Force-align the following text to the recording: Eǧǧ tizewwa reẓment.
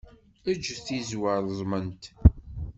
Eǧǧ 0.51 0.65
tizewwa 0.85 1.33
reẓment. 1.45 2.03